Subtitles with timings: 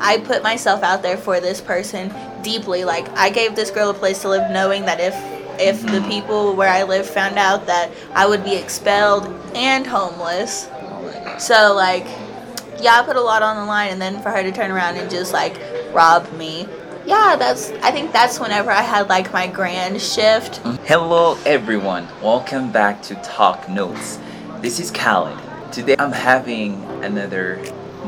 [0.00, 2.12] I put myself out there for this person
[2.42, 2.84] deeply.
[2.84, 5.14] Like I gave this girl a place to live, knowing that if
[5.60, 10.68] if the people where I live found out that I would be expelled and homeless.
[11.38, 12.06] So like,
[12.80, 14.96] yeah, I put a lot on the line, and then for her to turn around
[14.96, 15.60] and just like
[15.92, 16.66] rob me.
[17.04, 17.70] Yeah, that's.
[17.82, 20.58] I think that's whenever I had like my grand shift.
[20.86, 24.18] Hello everyone, welcome back to Talk Notes.
[24.60, 25.38] This is Khaled.
[25.72, 27.62] Today I'm having another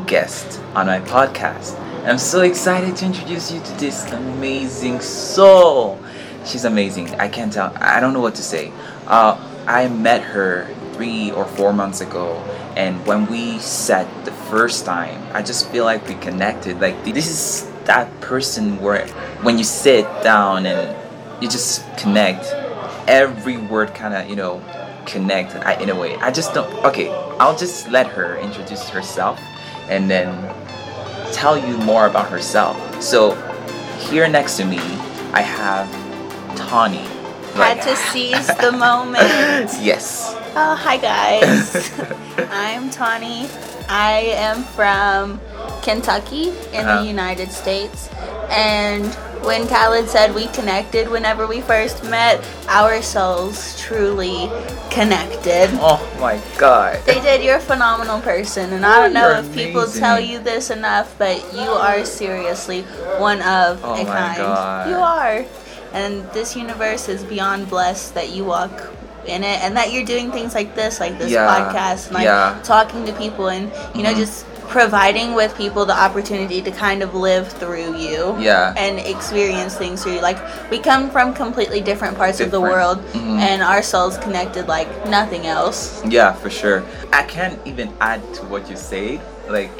[0.06, 1.81] guest on my podcast.
[2.04, 6.00] I'm so excited to introduce you to this amazing soul.
[6.44, 7.14] She's amazing.
[7.14, 7.72] I can't tell.
[7.76, 8.72] I don't know what to say.
[9.06, 12.34] Uh, I met her three or four months ago,
[12.76, 16.80] and when we sat the first time, I just feel like we connected.
[16.80, 19.06] Like this is that person where
[19.44, 20.96] when you sit down and
[21.40, 22.46] you just connect,
[23.06, 24.60] every word kind of you know
[25.06, 26.16] connect in a way.
[26.16, 26.84] I just don't.
[26.84, 29.40] Okay, I'll just let her introduce herself,
[29.88, 30.52] and then
[31.32, 32.76] tell you more about herself.
[33.02, 33.32] So
[33.98, 34.78] here next to me,
[35.32, 35.88] I have
[36.56, 37.06] Tawny.
[37.54, 39.70] Had to seize the moment.
[39.80, 40.34] yes.
[40.54, 41.90] Oh, hi guys.
[42.50, 43.48] I'm Tawny.
[43.88, 45.40] I am from
[45.82, 47.00] Kentucky in Uh-huh.
[47.02, 48.08] the United States.
[48.52, 49.06] And
[49.44, 54.50] when Khaled said we connected whenever we first met, our souls truly
[54.90, 55.70] connected.
[55.80, 57.00] Oh my god.
[57.06, 57.42] They did.
[57.42, 61.16] You're a phenomenal person, and I don't know You're if people tell you this enough,
[61.18, 62.82] but you are seriously
[63.18, 64.36] one of Oh a my kind.
[64.36, 64.90] God.
[64.90, 65.44] You are,
[65.94, 68.92] and this universe is beyond blessed that you walk
[69.26, 71.46] in it, and that you're doing things like this, like this Yeah.
[71.48, 72.58] podcast, and like Yeah.
[72.62, 74.16] talking to people, and you know Mhm.
[74.18, 78.74] just providing with people the opportunity to kind of live through you Yeah.
[78.76, 80.38] and experience things through you like
[80.70, 82.74] we come from completely different parts of the Different.
[82.74, 83.38] world Mhm.
[83.40, 86.82] and our souls connected like nothing else Yeah, for sure.
[87.12, 89.20] I can't even add to what you said.
[89.48, 89.76] Like,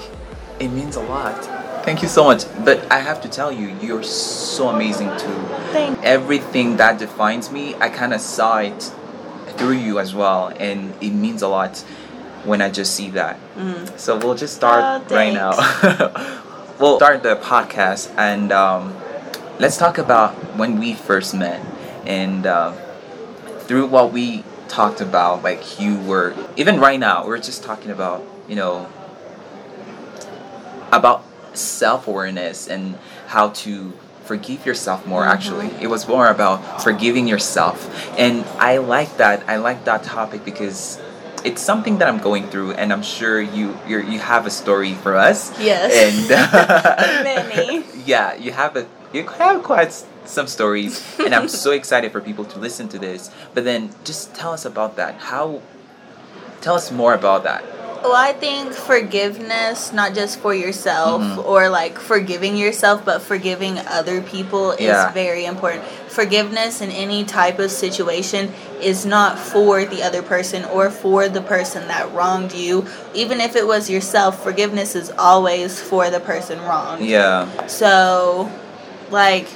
[0.59, 1.37] it means a lot.
[1.85, 2.45] Thank you so much.
[2.65, 5.39] But I have to tell you, you're so amazing too.
[5.73, 8.91] Thank Everything that defines me, I kind of saw it
[9.57, 11.83] through you as well, and it means a lot
[12.45, 13.39] when I just see that.
[13.97, 15.53] So we'll just start Oh, right now.
[16.81, 18.97] we'll start the podcast, and um,
[19.59, 21.65] let's talk about when we first met,
[22.07, 22.73] and uh,
[23.61, 28.25] through what we talked about, like you were even right now, we're just talking about
[28.49, 28.89] you know
[30.91, 32.99] about self awareness and
[33.29, 33.93] how to
[34.25, 35.67] forgive yourself more actually.
[35.81, 37.89] It was more about forgiving yourself.
[38.19, 41.01] And i like that i like that topic because
[41.45, 44.95] it's something that i'm going through and i'm sure you you you have a story
[44.95, 45.91] for us Yes.
[45.93, 46.29] and
[47.25, 47.85] Many.
[48.05, 49.93] yeah you have a you have quite
[50.25, 54.35] some stories and i'm so excited for people to listen to this but then just
[54.35, 55.61] tell us about that how
[56.61, 57.63] tell us more about that
[58.03, 61.39] Well, I think forgiveness, not just for yourself Mhm.
[61.47, 65.15] or like forgiving yourself, but forgiving other people is Yeah.
[65.15, 65.87] very important.
[66.13, 68.53] Forgiveness in any type of situation
[68.83, 72.85] is not for the other person or for the person that wronged you.
[73.15, 77.07] Even if it was yourself, forgiveness is always for the person wronged.
[77.07, 78.51] yeah So,
[79.11, 79.49] like,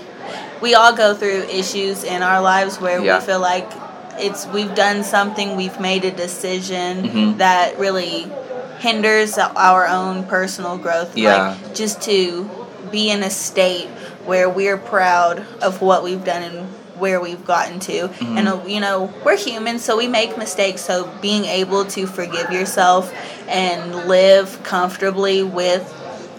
[0.63, 3.19] we all go through issues in our lives where Yeah.
[3.19, 3.71] we feel like
[4.19, 7.39] it's we've done something, we've made a decision Mhm.
[7.39, 8.33] that really
[8.79, 11.11] hinders our own personal growth.
[11.15, 11.49] Yeah.
[11.61, 12.49] Like, just to
[12.91, 13.89] be in a state
[14.27, 16.67] where we're proud of what we've done and
[16.99, 18.09] where we've gotten to.
[18.09, 18.39] Mhm.
[18.39, 20.83] And, you know, we're human, so we make mistakes.
[20.83, 23.13] So, being able to forgive yourself
[23.49, 25.93] and live comfortably with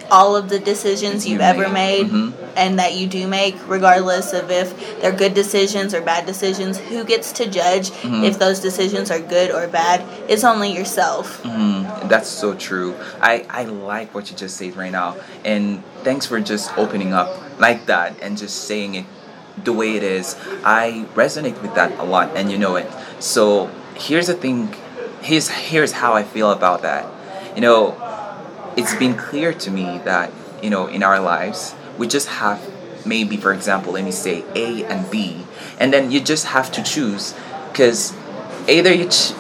[0.09, 2.11] all of the decisions You you've ever made.
[2.11, 2.33] made Mhm.
[2.55, 6.77] and that you do make, regardless of if they're good decisions or bad decisions.
[6.77, 8.23] Who gets to judge Mhm.
[8.23, 10.01] if those decisions are good or bad?
[10.29, 11.41] It's only yourself.
[11.43, 12.95] Mm, that's so true.
[13.21, 15.15] I, I like what you just said right now.
[15.43, 19.05] And thanks for just opening up like that and just saying it
[19.63, 20.35] the way it is.
[20.63, 22.91] I resonate with that a lot and you know it.
[23.19, 24.73] So here's the thing
[25.21, 27.05] here's here's how I feel about that.
[27.55, 27.95] You know,
[28.77, 30.31] it's been clear to me that,
[30.61, 32.61] you know, in our lives, we just have
[33.05, 35.45] maybe for example, let me say A and B.
[35.79, 37.33] And then you just have to choose
[37.71, 38.15] because
[38.67, 39.31] either you ch-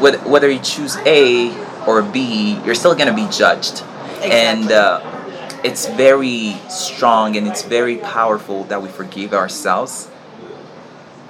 [0.00, 1.52] whether, whether you choose A
[1.86, 3.82] or B, you're still gonna be judged.
[4.22, 5.00] And uh,
[5.64, 10.08] it's very strong and it's very powerful that we forgive ourselves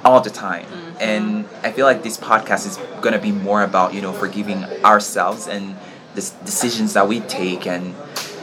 [0.04, 0.66] all the time.
[1.00, 5.46] And I feel like this podcast is gonna be more about you know forgiving ourselves
[5.46, 5.76] and
[6.14, 7.94] the decisions that we take and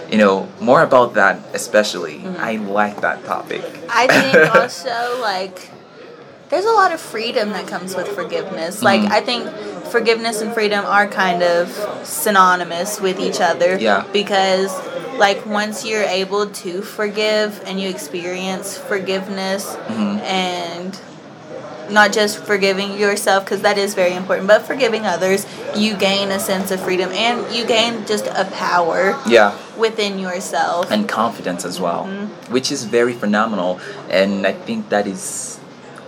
[0.09, 2.25] you know more about that especially.
[2.39, 3.63] I like that topic.
[3.89, 5.71] I think also like
[6.49, 8.81] there's a lot of freedom that comes with forgiveness.
[8.81, 9.11] Like Mhm.
[9.11, 9.49] I think
[9.87, 11.69] forgiveness and freedom are kind of
[12.03, 13.77] synonymous with each other.
[13.77, 14.05] Yeah.
[14.13, 14.71] Because
[15.17, 20.21] like once you're able to forgive and you experience forgiveness Mhm.
[20.21, 20.99] and
[21.89, 25.45] not just forgiving yourself because that is very important but forgiving others
[25.75, 29.51] you gain a sense of freedom and you gain just a power Yeah.
[29.77, 32.09] within yourself and confidence as well,
[32.49, 33.79] which is very phenomenal.
[34.09, 35.59] And I think that is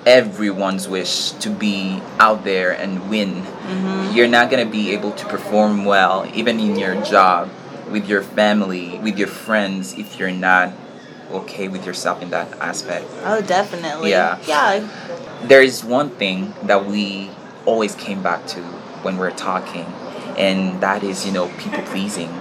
[0.06, 3.44] everyone's wish to be out there and win.
[4.14, 7.50] You're not gonna be able to perform well, even in your job,
[7.92, 10.74] with your family, with your friends, if you're not
[11.32, 13.06] okay with yourself in that aspect.
[13.24, 14.40] oh definitely Yeah.
[14.48, 14.88] yeah
[15.44, 17.30] There is one thing that we
[17.66, 18.62] always came back to
[19.04, 19.86] when we're talking,
[20.38, 22.32] and that is, you know, people pleasing.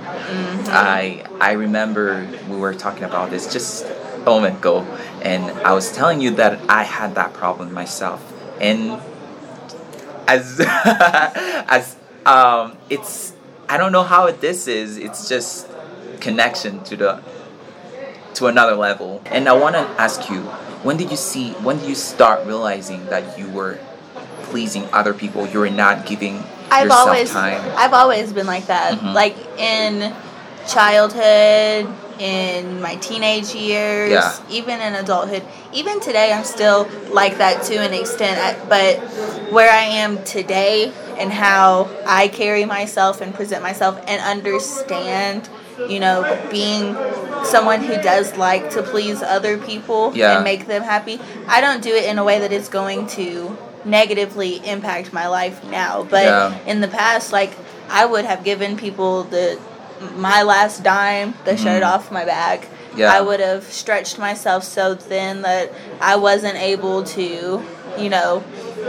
[0.71, 4.87] I I remember we were talking about this just a moment ago,
[5.23, 8.23] and I was telling you that I had that problem myself,
[8.61, 9.01] and
[10.27, 10.61] as
[11.69, 13.33] as um, it's
[13.69, 14.97] I don't know how this is.
[14.97, 15.69] It's just
[16.21, 17.23] connection to the
[18.35, 19.23] to another level.
[19.27, 20.43] And I want to ask you,
[20.83, 21.53] when did you see?
[21.65, 23.79] When did you start realizing that you were
[24.45, 25.47] pleasing other people?
[25.47, 27.63] You were not giving I've yourself always time.
[27.77, 28.95] I've always been like that.
[28.99, 29.15] Mhm.
[29.15, 30.15] Like in
[30.69, 31.87] childhood,
[32.19, 34.33] in my teenage years, Yeah.
[34.51, 35.43] even in adulthood.
[35.73, 38.97] Even today I'm still like that to an extent, I- but
[39.53, 45.49] where I am today and how I carry myself and present myself and understand,
[45.89, 46.97] you know, being
[47.45, 50.37] someone who does like to please other people Yeah.
[50.37, 51.21] and make them happy.
[51.49, 55.61] I don't do it in a way that is going to negatively impact my life
[55.71, 56.07] now.
[56.09, 56.53] But Yeah.
[56.67, 57.53] in the past, like
[57.91, 59.59] I would have given people the
[60.17, 61.87] my last dime, the shirt Mhm.
[61.95, 62.69] off my back.
[62.97, 63.13] Yeah.
[63.13, 65.71] I would have stretched myself so thin that
[66.01, 67.63] I wasn't able to,
[67.99, 68.43] you know,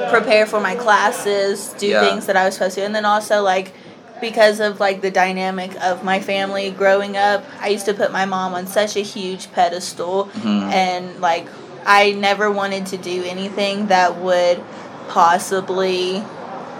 [0.09, 2.01] prepare for my classes, do Yeah.
[2.07, 2.83] things that I was supposed to.
[2.83, 3.73] And then also like
[4.21, 8.25] because of like the dynamic of my family growing up, I used to put my
[8.25, 10.71] mom on such a huge pedestal Mhm.
[10.71, 11.47] and like
[11.85, 14.61] I never wanted to do anything that would
[15.09, 16.23] possibly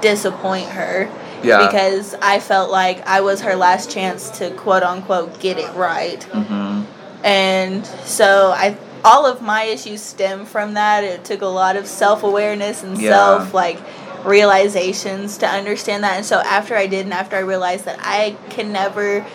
[0.01, 1.09] disappoint her
[1.44, 1.68] Yeah.
[1.68, 6.22] because I felt like I was her last chance to quote unquote get it right.
[6.24, 6.84] hmm
[7.24, 11.04] And so I all of my issues stem from that.
[11.04, 13.12] It took a lot of self-awareness and Yeah.
[13.12, 13.80] self like
[14.25, 16.18] realizations to understand that.
[16.18, 19.25] And so after I did and after I realized that I can never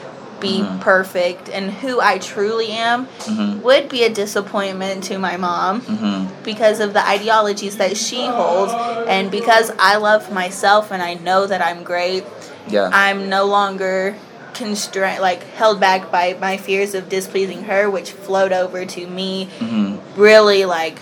[0.42, 0.80] be Mhm.
[0.80, 6.26] perfect and who I truly am hmm would be a disappointment to my mom hmm
[6.42, 8.72] because of the ideologies that she holds
[9.08, 12.24] and because I love myself and I know that I'm great
[12.68, 12.90] Yeah.
[12.92, 14.16] I'm no longer
[14.54, 19.48] constrained like held back by my fears of displeasing her which flowed over to me
[19.60, 20.98] hmm really like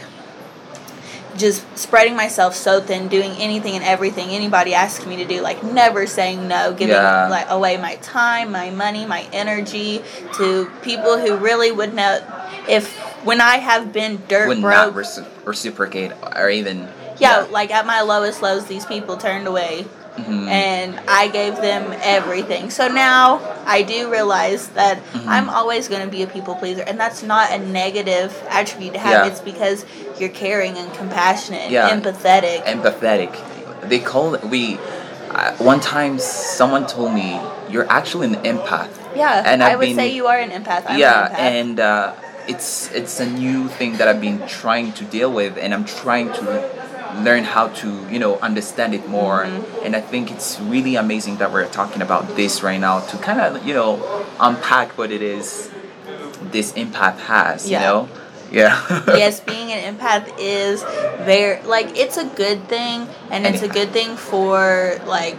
[1.36, 5.62] just spreading myself so thin doing anything and everything anybody asks me to do like
[5.62, 7.28] never saying no giving Yeah.
[7.28, 10.02] like away my time my money my energy
[10.34, 12.20] to people who really would know
[12.68, 12.94] if
[13.24, 16.88] when i have been dirt Would broke not reci- reciprocate or even.
[17.18, 19.84] yeah, like at my lowest lows, these people turned away,
[20.28, 20.48] Mhm.
[20.48, 22.70] and I gave them everything.
[22.70, 25.26] So now I do realize that Mhm.
[25.28, 29.00] I'm always going to be a people pleaser, and that's not a negative attribute to
[29.00, 29.12] have.
[29.12, 29.26] Yeah.
[29.26, 29.84] It's because
[30.18, 31.90] you're caring and compassionate, and Yeah.
[31.90, 32.64] empathetic.
[32.64, 33.30] empathetic.
[33.82, 34.78] They call it, we.
[35.34, 37.40] Uh, one time, someone told me
[37.70, 38.88] you're actually an empath.
[39.14, 40.82] yeah, and I I've would been- say you are an empath.
[40.88, 41.38] I'm yeah, an empath.
[41.60, 42.12] and uh,
[42.48, 46.32] it's it's a new thing that I've been trying to deal with, and I'm trying
[46.32, 46.44] to
[47.18, 49.44] learn how to you know understand it more.
[49.44, 49.84] Mm-hmm.
[49.86, 53.40] And I think it's really amazing that we're talking about this right now to kind
[53.40, 55.70] of you know unpack what it is
[56.42, 57.68] this empath has.
[57.68, 57.78] Yeah.
[57.78, 58.08] You know,
[58.50, 59.04] yeah.
[59.16, 60.82] yes, being an empath is
[61.24, 65.38] very like it's a good thing and it's a good thing for like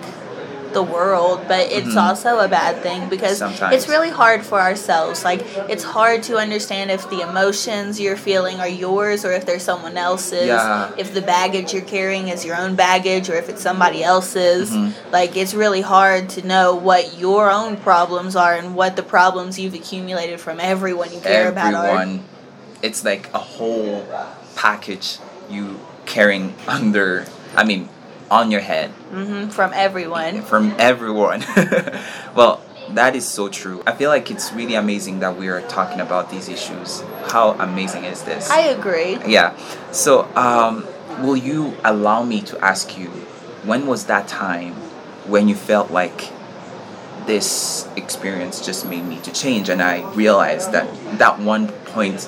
[0.73, 2.01] the world, but it's Mhm.
[2.09, 3.75] also a bad thing because Sometimes.
[3.75, 5.23] it's really hard for ourselves.
[5.23, 9.59] Like it's hard to understand if the emotions you're feeling are yours or if they're
[9.59, 10.47] someone else's.
[10.47, 10.89] Yeah.
[10.97, 14.71] If the baggage you're carrying is your own baggage or if it's somebody else's.
[14.71, 14.93] Mhm.
[15.11, 19.59] Like it's really hard to know what your own problems are and what the problems
[19.59, 21.85] you've accumulated from everyone you care about are.
[21.85, 22.23] everyone
[22.81, 24.03] it's like a whole
[24.55, 25.17] package
[25.49, 27.25] you carrying under
[27.55, 27.87] i mean
[28.31, 28.89] on your head.
[29.11, 30.41] Hmm from everyone.
[30.41, 31.43] from everyone.
[32.35, 32.61] Well
[32.95, 33.83] that is so true.
[33.87, 37.03] I feel like it's really amazing that we are talking about these issues.
[37.31, 38.49] How amazing is this?
[38.49, 39.17] I agree.
[39.27, 39.55] yeah.
[39.91, 40.87] So um,
[41.21, 43.09] will you allow me to ask you
[43.69, 44.73] when was that time
[45.27, 46.31] when you felt like
[47.27, 50.87] this experience just made me to change and i realized that
[51.19, 52.27] that one point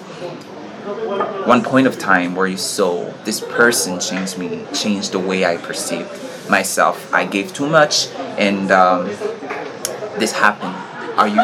[1.46, 5.56] one point of time where you saw this person changed me changed the way i
[5.58, 6.10] perceived
[6.50, 9.06] myself i gave too much and um,
[10.20, 10.76] this happened
[11.18, 11.42] are you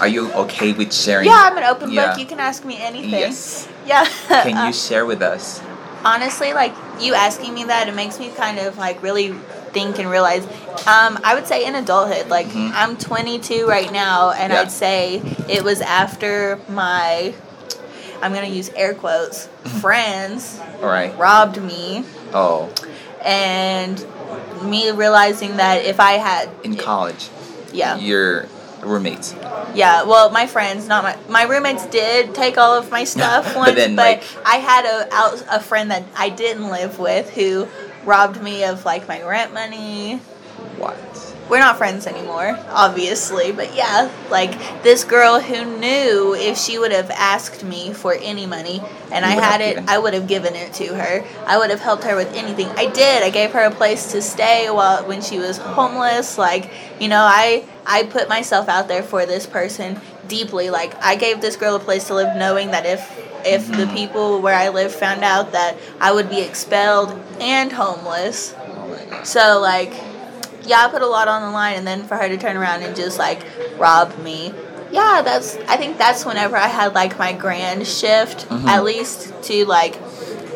[0.00, 1.26] Are you okay with sharing?
[1.28, 2.08] Yeah, I'm an open Yeah.
[2.08, 2.18] book.
[2.18, 3.20] You can ask me anything.
[3.20, 3.68] Yes.
[3.86, 4.08] Yeah.
[4.30, 5.60] Can you share with us?
[6.04, 9.32] honestly, like you asking me that, it makes me kind of like really
[9.76, 10.42] think and realize.
[10.88, 12.72] Um, I would say in adulthood, like Mhm.
[12.74, 14.60] I'm 22 right now, and Yeah.
[14.62, 17.34] I'd say it was after my,
[18.22, 19.46] I'm gonna use air quotes,
[19.80, 21.16] friends All right.
[21.18, 22.72] robbed me, Oh,
[23.24, 24.04] and
[24.62, 27.28] me realizing that if I had in college,
[27.72, 28.46] yeah, your
[28.82, 29.34] roommates.
[29.74, 33.56] Yeah, well, my friends, not my my roommates, did take all of my stuff But
[33.56, 37.30] once, but, then, like- I had a out, a friend that I didn't live with
[37.30, 37.68] who
[38.04, 40.16] robbed me of like my rent money.
[40.78, 40.96] What?
[41.50, 44.52] We're not friends anymore, obviously, but yeah, like
[44.84, 48.80] this girl who knew if she would have asked me for any money
[49.10, 49.78] and I had it.
[49.88, 51.24] I would have given it to her.
[51.46, 52.68] I would have helped her with anything.
[52.76, 53.24] I did.
[53.24, 56.38] I gave her a place to stay while when she was homeless.
[56.38, 60.70] Like, you know, I I put myself out there for this person deeply.
[60.70, 64.40] Like, I gave this girl a place to live knowing that if if the people
[64.40, 68.54] where I live found out that I would be expelled and homeless.
[68.56, 69.26] Oh my god.
[69.26, 69.94] So like,
[70.64, 72.82] yeah, I put a lot on the line, and then for her to turn around
[72.82, 73.42] and just like
[73.78, 74.52] rob me.
[74.92, 75.56] Yeah, that's.
[75.68, 78.66] I think that's whenever I had like my grand shift, Mhm.
[78.68, 79.98] at least to like.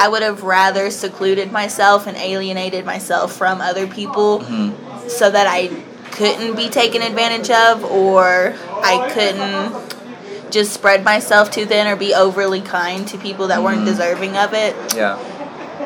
[0.00, 4.70] I would have rather secluded myself and alienated myself from other people hmm
[5.08, 5.70] so that I
[6.10, 12.12] couldn't be taken advantage of or I couldn't just spread myself too thin or be
[12.14, 13.86] overly kind to people that weren't Mhm.
[13.86, 15.16] deserving of it Yeah.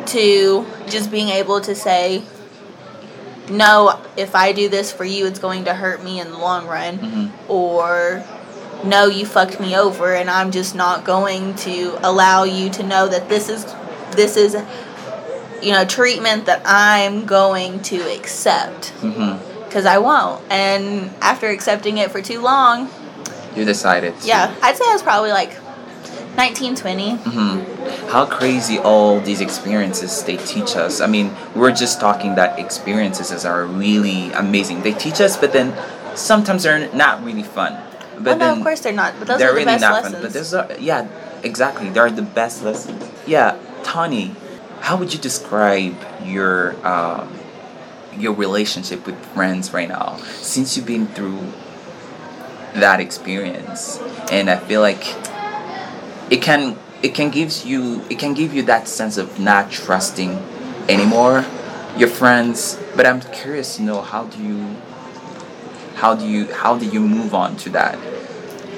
[0.06, 2.22] to just being able to say
[3.50, 6.66] no if i do this for you it's going to hurt me in the long
[6.66, 7.30] run Mhm.
[7.48, 8.24] or
[8.84, 13.08] no you fucked me over and i'm just not going to allow you to know
[13.08, 13.64] that this is
[14.12, 14.54] this is
[15.62, 18.92] you know treatment that i'm going to accept
[19.66, 22.88] because i won't and after accepting it for too long
[23.56, 24.18] You decided.
[24.20, 25.52] to- yeah i'd say i was probably like
[26.38, 27.58] 19 20 hmm
[28.10, 31.00] How crazy all these experiences they teach us.
[31.00, 34.82] I mean, we're just talking that experiences are really amazing.
[34.82, 35.74] They teach us, but then
[36.14, 37.72] sometimes they're not really fun.
[38.14, 39.14] But well, no, then of course they're not.
[39.18, 40.14] But those they're are the really best not lessons.
[40.14, 40.22] fun.
[40.22, 41.08] But those are yeah,
[41.42, 41.88] exactly.
[41.90, 43.02] They are the best lessons.
[43.26, 44.34] Yeah, Tawny,
[44.80, 47.34] how would you describe your um,
[48.16, 50.18] your relationship with friends right now?
[50.38, 51.52] Since you've been through
[52.74, 53.98] that experience,
[54.30, 55.02] and I feel like
[56.30, 60.32] it can it can gives you it can give you that sense of not trusting
[60.88, 61.44] anymore
[61.96, 62.78] your friends.
[62.96, 64.76] But I'm curious to know how do you
[65.96, 67.98] how do you how do you move on to that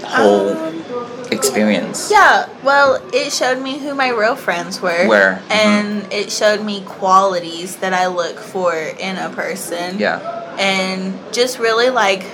[0.04, 0.84] whole Um,
[1.30, 2.10] experience?
[2.10, 5.06] Yeah, well, it showed me who my real friends were.
[5.06, 5.50] Were, mhm.
[5.50, 9.98] And it showed me qualities that I look for in a person.
[9.98, 10.18] Yeah.
[10.58, 12.24] And just really like,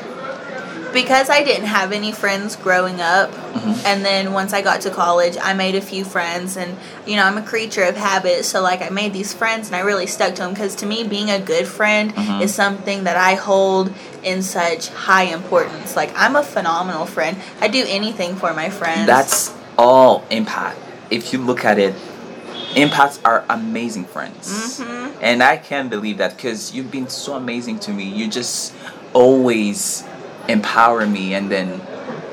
[0.97, 3.85] because I didn't have any friends growing up, Mhm.
[3.85, 6.75] and then once I got to college, I made a few friends, and
[7.05, 9.81] you know, I'm a creature of habit, so like I made these friends and I
[9.81, 12.41] really stuck to them because to me, being a good friend Mhm.
[12.41, 15.95] is something that I hold in such high importance.
[16.00, 19.07] Like, I'm a phenomenal friend, I do anything for my friends.
[19.07, 20.76] That's all empath.
[21.11, 21.95] If you look at it,
[22.75, 24.81] empaths are amazing friends.
[24.81, 25.11] Mhm.
[25.21, 28.05] And I can't believe that because you've been so amazing to me.
[28.05, 28.73] You just
[29.12, 30.03] always
[30.49, 31.81] empower me, and then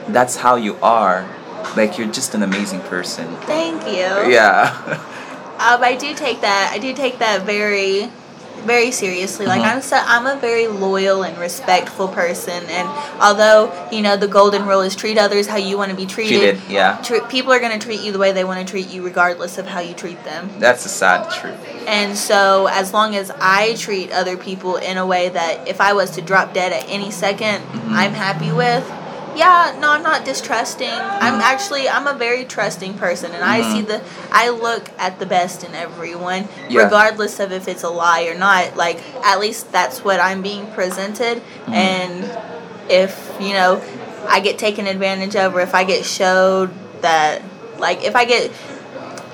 [0.07, 1.27] that's how you are.
[1.75, 3.27] Like, you're just an amazing person.
[3.41, 4.31] Thank you.
[4.31, 5.09] Yeah.
[5.53, 6.71] Um, I do take that.
[6.73, 8.09] I do take that very,
[8.65, 9.45] very seriously.
[9.45, 9.75] Like Mhm.
[9.75, 12.63] I'm, so, I'm a very loyal and respectful person.
[12.69, 12.87] And
[13.21, 16.39] although you know the golden rule is treat others how you want to be treated,
[16.57, 16.97] Treated, yeah.
[17.03, 19.57] tre- people are going to treat you the way they want to treat you, regardless
[19.57, 20.49] of how you treat them.
[20.59, 21.55] That's the sad truth.
[21.87, 25.93] And so, as long as I treat other people in a way that if I
[25.93, 27.91] was to drop dead at any 2nd Mhm.
[27.91, 28.83] I'm happy with,
[29.35, 30.89] yeah, no, I'm not distrusting.
[30.89, 31.43] I'm Mhm.
[31.43, 33.87] actually I'm a very trusting person, and I see Mhm.
[33.87, 36.83] the I look at the best in everyone, Yeah.
[36.83, 38.75] regardless of if it's a lie or not.
[38.77, 41.73] Like at least that's what I'm being presented, Mhm.
[41.73, 42.37] and
[42.89, 43.81] if you know
[44.27, 46.69] I get taken advantage of, or if I get showed
[47.01, 47.41] that,
[47.77, 48.51] like if I get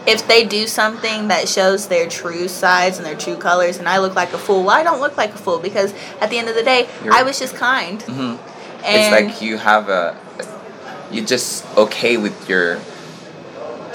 [0.05, 3.99] if they do something that shows their true sides and their true colors and I
[3.99, 6.47] look like a fool, well, I don't look like a fool because at the end
[6.49, 8.01] of the day, You're- I was just kind.
[8.03, 8.39] hmm And
[8.83, 10.15] it's like you have a,
[11.11, 12.79] you're just okay with your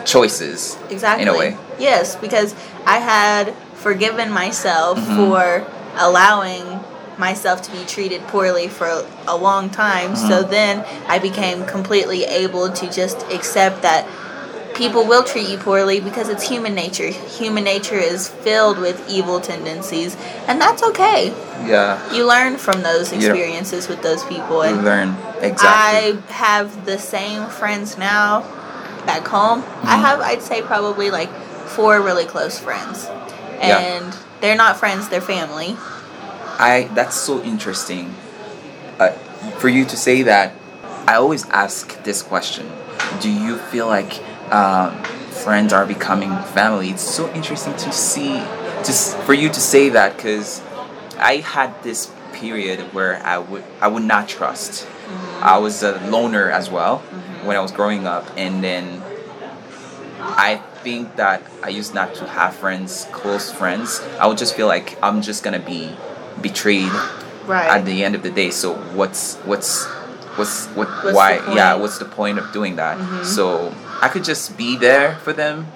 [0.05, 0.77] choices.
[0.91, 1.23] exactly.
[1.23, 1.57] in a way.
[1.79, 2.55] Yes, because
[2.87, 5.17] I had forgiven myself Mhm.
[5.17, 6.81] for allowing
[7.17, 10.17] myself to be treated poorly for a long time.
[10.17, 10.51] So Mhm.
[10.51, 14.05] then I became completely able to just accept that
[14.75, 17.09] people will treat you poorly because it's human nature.
[17.09, 20.17] Human nature is filled with evil tendencies,
[20.49, 21.33] and that's okay.
[21.65, 21.99] Yeah.
[22.13, 23.19] You learn from those Yeah.
[23.19, 26.21] experiences with those people, And You learn exactly.
[26.29, 28.43] I have the same friends now
[29.07, 29.63] back home.
[29.85, 30.01] I Mhm.
[30.03, 31.31] have, I'd say, probably like
[31.67, 33.07] four really close friends,
[33.63, 33.79] Yeah.
[33.79, 35.77] and they're not friends; they're family.
[36.59, 38.15] I that's so interesting.
[39.01, 39.11] Uh,
[39.59, 40.53] for you to say that,
[41.07, 42.71] I always ask this question:
[43.21, 44.21] Do you feel like
[44.51, 45.03] um,
[45.45, 46.91] friends are becoming family?
[46.91, 48.37] It's so interesting to see,
[48.85, 50.63] just for you to say that, because
[51.19, 54.87] I had this period where I would I would not trust.
[55.41, 56.99] I was a loner as well
[57.45, 59.03] when I was growing up, and then
[60.21, 64.01] I think that I used not to have friends, close friends.
[64.19, 65.95] I would just feel like I'm just gonna be
[66.41, 66.91] betrayed
[67.47, 67.69] Right.
[67.69, 68.51] at the end of the day.
[68.51, 69.85] So what's what's
[70.37, 72.97] what's what What's why yeah what's the point of doing that?
[72.99, 73.25] Mhm.
[73.25, 73.75] So
[74.05, 75.67] I could just be there for them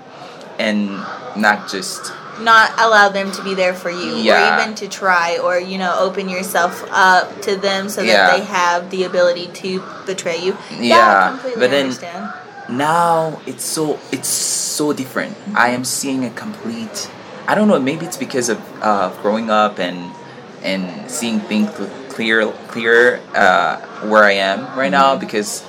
[0.59, 0.89] and
[1.37, 4.37] not just not allow them to be there for you Yeah.
[4.59, 8.37] or even to try or you know open yourself up to them so that Yeah.
[8.37, 12.25] they have the ability to betray you Yeah, I completely but then- understand
[12.69, 17.09] now it's so it's so different i am seeing a complete
[17.49, 19.99] i don't know maybe it's because of uh, growing up and
[20.63, 21.71] and seeing things
[22.15, 23.81] clear clear uh,
[24.11, 25.65] where i am right now because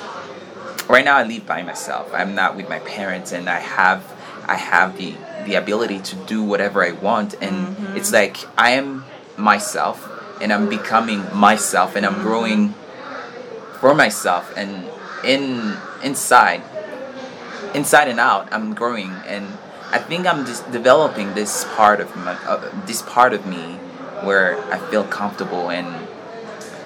[0.89, 2.12] right now i live by myself.
[2.13, 4.01] I'm not with my parents and i have
[4.48, 5.13] i have the
[5.46, 7.36] the ability to do whatever i want.
[7.41, 7.96] And Mhm.
[7.98, 9.05] it's like i am
[9.38, 9.98] myself
[10.41, 12.74] and i'm becoming myself and i'm growing
[13.79, 14.51] for myself.
[14.58, 14.86] And
[15.24, 16.62] in inside
[17.74, 19.12] inside and out i'm growing.
[19.27, 19.46] And
[19.91, 23.77] i think i'm just developing this part of my uh, this part of me
[24.27, 25.88] where i feel comfortable and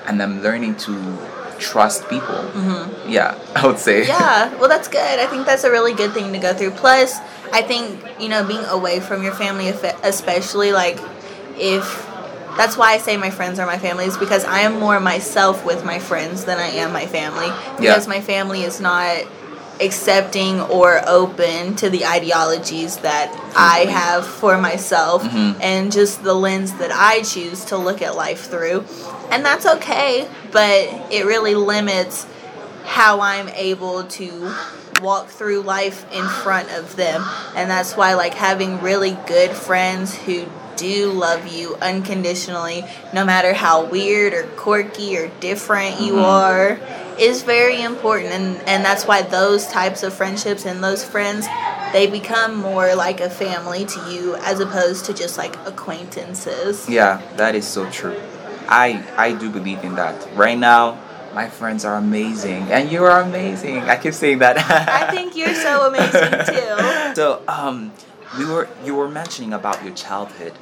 [0.07, 0.93] and i'm learning to
[1.69, 2.41] trust people.
[2.57, 4.05] Hmm yeah i would say.
[4.07, 5.19] Yeah well that's good.
[5.19, 6.71] I think that's a really good thing to go through.
[6.83, 7.19] Plus
[7.59, 7.85] i think
[8.19, 9.67] you know being away from your family
[10.03, 10.97] especially like
[11.57, 11.85] if
[12.57, 15.63] that's why i say my friends are my family is because i am more myself
[15.65, 17.49] with my friends than i am my family.
[17.77, 19.25] Because my family is not
[19.81, 25.55] accepting or open to the ideologies that i have for myself Mhm.
[25.61, 28.85] and just the lens that i choose to look at life through
[29.31, 32.25] and that's okay but it really limits
[32.85, 34.53] how I'm able to
[35.01, 37.23] walk through life in front of them.
[37.55, 43.53] And that's why, like, having really good friends who do love you unconditionally, no matter
[43.53, 46.23] how weird or quirky or different you Mhm.
[46.25, 46.79] are,
[47.19, 48.31] is very important.
[48.33, 51.47] And, and that's why those types of friendships and those friends.
[51.93, 56.89] They become more like a family to you as opposed to just like acquaintances.
[56.89, 58.19] yeah that is so true
[58.67, 60.97] i i do believe in that right now
[61.35, 65.53] my friends are amazing and you are amazing i keep saying that I think you're
[65.53, 67.13] so amazing too.
[67.15, 67.91] So, um,
[68.37, 70.53] we were you were mentioning about your childhood.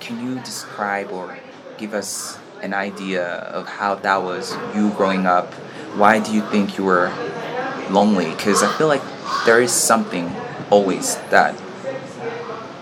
[0.00, 1.38] Can you describe or
[1.78, 5.52] give us an idea of how that was you growing up?
[5.94, 7.12] Why do you think you were
[7.90, 8.30] lonely?
[8.30, 9.02] Because I feel like
[9.44, 10.32] there is something
[10.70, 11.54] always that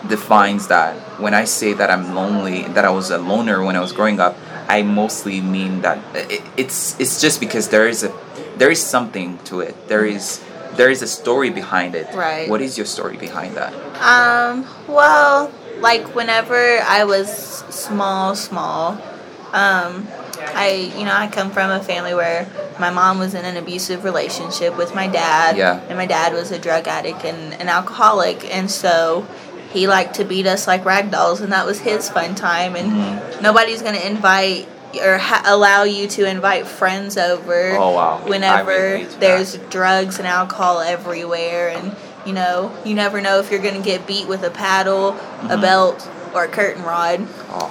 [0.08, 0.96] defines that.
[1.20, 4.20] When I say that I'm lonely, that I was a loner when I was growing
[4.20, 4.36] up,
[4.68, 8.12] I mostly mean that it, it's it's just because there is a
[8.56, 9.88] there is something to it.
[9.88, 10.40] There is
[10.74, 12.12] there is a story behind it.
[12.14, 12.48] Right.
[12.48, 13.72] What is your story behind that?
[14.00, 17.32] Um, well, like whenever I was
[17.70, 18.92] small, small,
[19.52, 20.06] um,
[20.54, 24.04] I, you know, I come from a family where my mom was in an abusive
[24.04, 25.56] relationship with my dad.
[25.56, 25.80] Yeah.
[25.88, 28.44] And my dad was a drug addict and an alcoholic.
[28.54, 29.26] And so
[29.72, 32.74] he liked to beat us like rag dolls, and that was his fun time.
[32.74, 33.42] And Mhm.
[33.42, 34.66] nobody's going to invite
[35.02, 38.20] or ha- allow you to invite friends over Oh wow.
[38.26, 39.20] Whenever relate to that.
[39.20, 41.94] there's drugs and alcohol everywhere and
[42.26, 45.56] you know you never know if you're going to get beat with a paddle a
[45.56, 45.60] Mhm.
[45.60, 47.70] belt or a curtain rod Oh.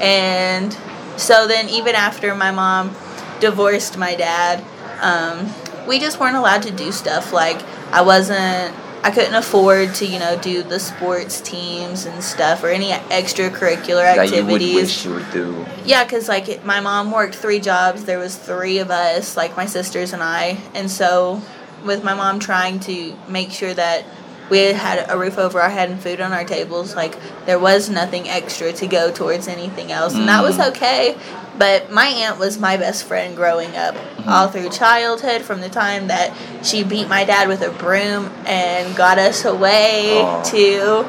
[0.00, 0.76] and
[1.16, 2.94] so then even after my mom
[3.40, 4.62] divorced my dad
[5.00, 5.52] um,
[5.86, 7.60] we just weren't allowed to do stuff like
[7.92, 12.68] i wasn't i couldn't afford to you know do the sports teams and stuff or
[12.68, 14.30] any extracurricular activities.
[14.30, 15.66] that you would wish you would do.
[15.84, 18.04] yeah, because like it, my mom worked three jobs.
[18.04, 21.42] There was three of us, like my sisters and I, and so
[21.84, 24.04] with my mom trying to make sure that
[24.50, 27.88] we had a roof over our head and food on our tables, like there was
[27.90, 30.68] nothing extra to go towards anything else, and that was Mm.
[30.68, 31.16] okay.
[31.58, 36.06] But my aunt was my best friend growing up, all through childhood, from the time
[36.06, 36.32] that
[36.62, 40.42] she beat my dad with a broom and got us away Aw.
[40.44, 41.04] to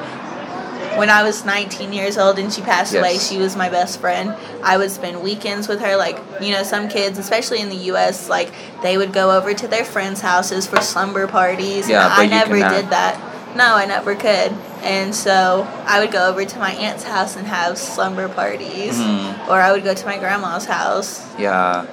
[0.97, 4.36] when I was 19 years old and she passed away, she was my best friend.
[4.63, 5.95] I would spend weekends with her.
[5.95, 9.67] Like, you know, some kids, especially in the U.S., like, they would go over to
[9.67, 11.88] their friends' houses for slumber parties.
[11.88, 12.71] Yeah, I never cannot.
[12.75, 13.21] did that.
[13.56, 14.54] No, I never could.
[14.84, 18.98] And so I would go over to my aunt's house and have slumber parties.
[18.98, 19.48] Mhm.
[19.50, 21.22] Or I would go to my grandma's house.
[21.38, 21.86] Yeah.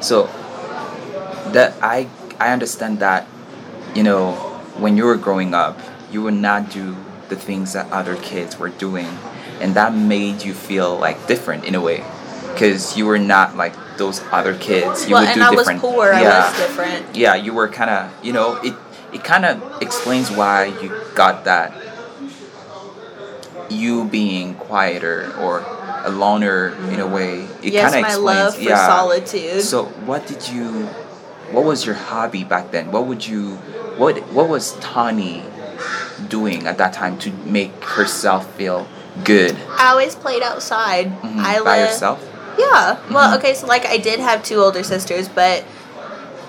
[0.00, 0.28] So
[1.52, 2.06] that I
[2.40, 3.26] I understand that
[3.94, 4.32] you know
[4.78, 5.78] when you were growing up
[6.10, 6.96] you would not do
[7.28, 9.08] the things that other kids were doing
[9.60, 12.04] and that made you feel like different in a way
[12.52, 15.58] because you were not like those other kids you well, would and do I was
[15.66, 16.12] different poor.
[16.12, 17.16] I yeah was different.
[17.16, 18.74] yeah you were kind of you know it
[19.12, 21.72] it kind of explains why you got that
[23.70, 25.64] you being quieter or
[26.04, 29.62] a loner in a way it yes, kind of my explains love for yeah solitude.
[29.62, 30.86] so what did you
[31.52, 33.56] what was your hobby back then what would you
[33.96, 35.42] what what was Tawny
[36.28, 38.86] doing at that time to make herself feel
[39.24, 41.06] good I always played outside.
[41.22, 42.96] Mhm, I by live, yourself Yeah.
[43.10, 43.38] Well, Mhm.
[43.38, 45.64] okay, so like I did have two older sisters, but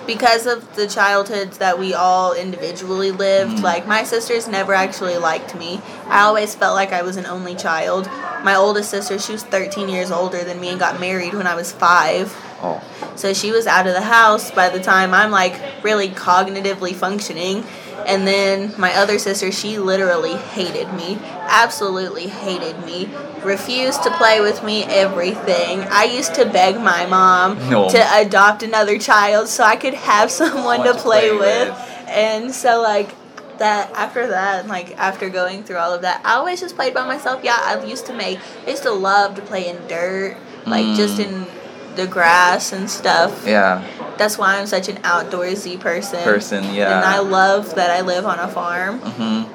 [0.06, 3.64] because of the childhoods that we all individually lived, Mhm.
[3.64, 5.82] like my sisters never actually liked me.
[6.10, 8.10] I always felt like I was an only child.
[8.44, 11.56] My oldest sister, she was 13 years older than me and got married when I
[11.56, 12.34] was 5.
[12.62, 12.82] oh
[13.16, 17.64] So she was out of the house by the time I'm like really cognitively functioning.
[18.06, 21.18] And then my other sister, she literally hated me.
[21.48, 23.10] Absolutely hated me.
[23.44, 25.82] Refused to play with me, everything.
[25.90, 27.90] I used to beg my mom No.
[27.90, 31.70] to adopt another child so I could have someone to to play, play with.
[31.70, 32.08] with.
[32.10, 33.16] And so, like,
[33.60, 37.06] that after that, like after going through all of that, I always just played by
[37.06, 37.42] myself.
[37.44, 41.18] Yeah, I used to make, I used to love to play in dirt, like just
[41.18, 41.26] Mm.
[41.26, 41.46] in
[41.96, 43.46] the grass and stuff.
[43.48, 43.84] yeah
[44.18, 46.24] That's why I'm such an outdoorsy person.
[46.24, 49.00] person yeah And I love that I live on a farm.
[49.00, 49.52] hmm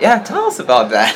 [0.00, 1.12] yeah tell us about that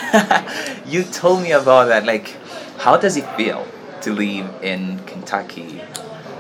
[0.87, 2.37] you told me about that like
[2.78, 3.66] how does it feel
[4.02, 5.80] to live in kentucky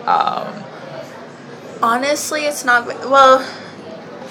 [0.06, 0.46] um,
[1.82, 3.44] Honestly, it's not well.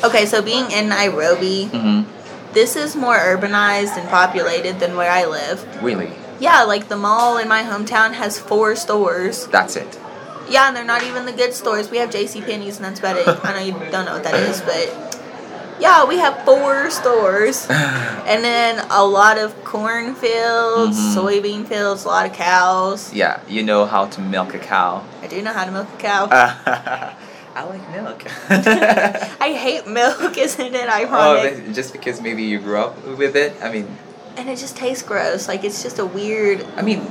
[0.04, 2.06] Okay, so being in Nairobi, mhm.
[2.54, 5.62] this is more urbanized and populated than where I live.
[5.84, 9.48] really Yeah, like the mall in my hometown has four stores.
[9.48, 10.00] that's it
[10.50, 11.90] Yeah, and they're not even the good stores.
[11.90, 12.42] We have J.C.
[12.42, 13.28] Penney's, and that's about it.
[13.46, 14.88] I know you don't know what that is, but
[15.80, 21.16] yeah, we have four stores, and then a lot of cornfields, Mhm.
[21.16, 23.14] soybean fields, a lot of cows.
[23.14, 25.98] yeah you know how to milk a cow I do know how to milk a
[25.98, 26.28] cow.
[27.56, 28.24] I like milk.
[28.50, 31.66] I hate milk, isn't it oh, ironic?
[31.66, 33.54] but just because maybe you grew up with it.
[33.62, 33.88] I mean,
[34.38, 35.48] and it just tastes gross.
[35.48, 36.66] Like it's just a weird.
[36.76, 37.02] I mean,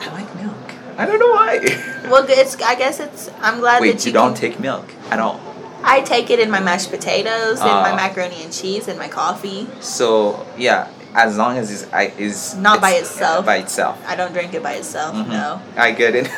[0.00, 0.56] I like milk.
[0.98, 1.58] I don't know why.
[2.10, 2.60] Well, it's.
[2.60, 3.30] I guess it's.
[3.40, 5.40] I'm glad Wait, that you, you, don't can- take milk at all.
[5.84, 7.96] I take it in my mashed potatoes, in my Oh.
[7.96, 9.66] macaroni and cheese, in my coffee.
[9.80, 13.46] So yeah, as long as it's I is Not by itself.
[13.46, 13.98] By itself.
[14.06, 15.14] I don't drink it by itself.
[15.14, 15.28] Mhm.
[15.28, 15.60] No.
[15.76, 16.28] I get it.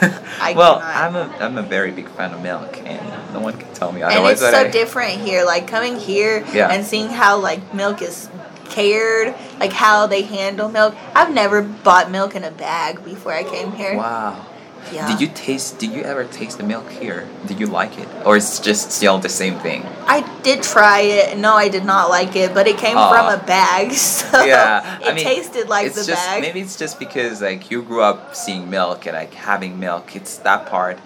[0.40, 0.96] I well, cannot.
[0.96, 3.02] I'm a I'm a very big fan of milk, and
[3.34, 4.40] no one can tell me and otherwise.
[4.40, 5.44] it's so I- different here.
[5.44, 6.70] Like coming here Yeah.
[6.72, 8.28] and seeing how like milk is
[8.70, 10.94] cared, like how they handle milk.
[11.14, 13.96] I've never bought milk in a bag before I came here.
[13.96, 14.46] Wow.
[14.92, 15.08] Yeah.
[15.08, 15.78] Did you taste?
[15.78, 17.26] Did you ever taste the milk here?
[17.46, 19.82] Did you like it, or it's just still the same thing?
[20.06, 21.38] I did try it.
[21.38, 23.08] No, I did not like it, but it came Aw.
[23.10, 26.42] from a bag, so yeah, it I mean, tasted like it's the just, bag.
[26.42, 30.14] Maybe it's just because like you grew up seeing milk and like having milk.
[30.14, 30.98] It's that part.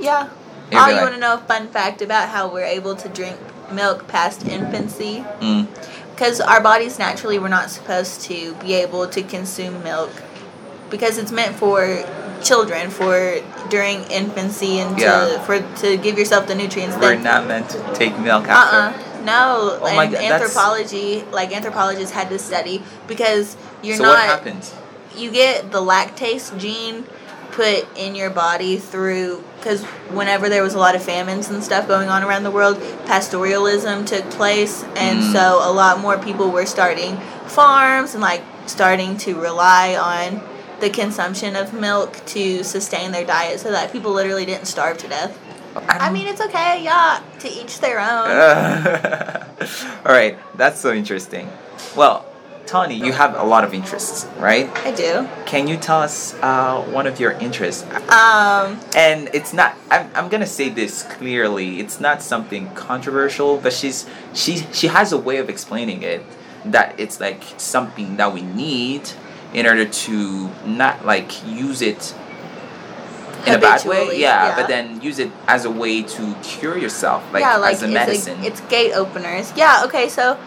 [0.00, 0.30] Yeah.
[0.72, 3.36] Oh, you like- want to know a fun fact about how we're able to drink
[3.70, 5.24] milk past infancy?
[5.40, 5.66] Mm.
[6.14, 10.10] Because our bodies naturally were not supposed to be able to consume milk
[10.90, 12.04] because it's meant for
[12.42, 15.42] children for during infancy and to Yeah.
[15.42, 16.96] for to give yourself the nutrients.
[16.96, 18.76] We're not meant to take milk after.
[18.76, 23.96] uh No, Oh my and God, that's- anthropology, like anthropologists had to study because you're
[23.96, 24.18] so not.
[24.18, 24.72] what happens?
[25.16, 27.04] you get the lactase gene
[27.54, 31.86] put in your body through because whenever there was a lot of famines and stuff
[31.86, 35.32] going on around the world pastoralism took place and Mm.
[35.32, 40.40] so a lot more people were starting farms and like starting to rely on
[40.80, 45.06] the consumption of milk to sustain their diet so that people literally didn't starve to
[45.08, 45.32] death
[45.88, 48.26] i mean it's okay yeah to each their own
[50.04, 51.48] All right, that's so interesting.
[51.96, 52.26] Well,
[52.66, 54.70] Tony, you have a lot of interests, right?
[54.86, 57.84] i do Can you tell us uh, one of your interests?
[58.10, 59.76] um And it's not.
[59.90, 61.80] I'm, I'm gonna say this clearly.
[61.80, 66.22] It's not something controversial, but she's she she has a way of explaining it
[66.64, 69.10] that it's like something that we need
[69.52, 72.14] in order to not like use it
[73.46, 74.18] in a bad way.
[74.18, 74.56] Yeah, yeah.
[74.56, 77.86] but then use it as a way to cure yourself, like, yeah, like as a
[77.86, 78.38] it's, medicine.
[78.42, 79.52] it's gate openers.
[79.56, 80.38] Yeah, okay, so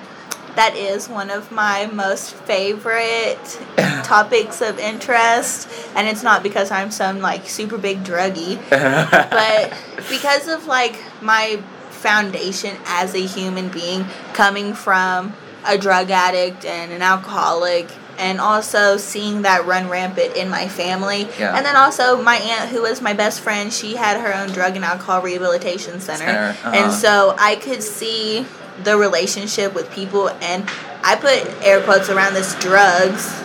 [0.57, 3.59] that is one of my most favorite
[4.03, 9.73] topics of interest, and it's not because I'm some like super big druggie, but
[10.09, 15.33] because of like my foundation as a human being coming from
[15.67, 21.27] a drug addict and an alcoholic and also seeing that run rampant in my family.
[21.37, 21.55] Yeah.
[21.55, 24.75] And then also my aunt who was my best friend, she had her own drug
[24.75, 26.25] and alcohol rehabilitation center.
[26.25, 26.71] Center, uh-huh.
[26.73, 28.47] And so I could see
[28.83, 30.69] the relationship with people and
[31.03, 33.43] I put air quotes around this drugs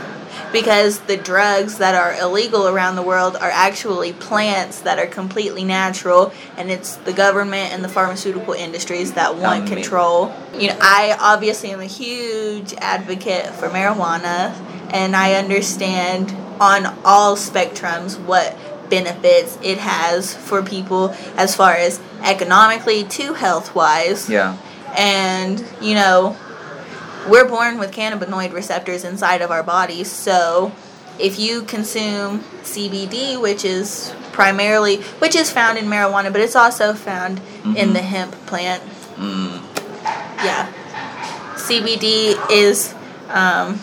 [0.53, 5.65] because the drugs that are illegal around the world are actually plants that are completely
[5.65, 9.77] natural and it's the government and the pharmaceutical industries that want Amazing.
[9.83, 14.55] control you know i obviously am a huge advocate for marijuana
[14.93, 18.57] and i understand on all spectrums what
[18.91, 24.57] benefits it has for people as far as economically to health wise yeah.
[24.97, 26.37] And you know
[27.29, 30.73] we're born with cannabinoid receptors inside of our bodies so
[31.19, 36.93] if you consume cbd which is primarily which is found in marijuana but it's also
[36.95, 37.93] found in Mhm.
[37.93, 38.83] the hemp plant
[39.19, 39.61] Mm.
[40.45, 40.67] yeah
[41.57, 42.95] cbd is
[43.31, 43.79] um,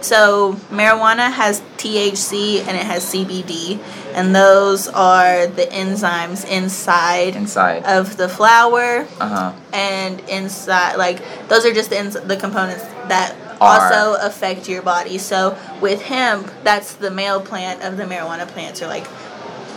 [0.00, 3.78] so marijuana has thc and it has cbd
[4.14, 7.84] and those are the enzymes inside Inside.
[7.84, 9.52] of the flower Uh huh.
[9.72, 13.92] and inside like those are just the, ins- the components that Are.
[13.92, 18.82] also affect your body so with hemp that's the male plant of the marijuana plants
[18.82, 19.06] or like